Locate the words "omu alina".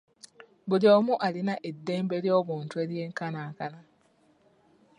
0.97-1.53